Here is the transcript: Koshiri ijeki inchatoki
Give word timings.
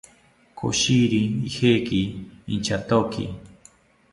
Koshiri 0.57 1.21
ijeki 1.47 2.01
inchatoki 2.53 3.23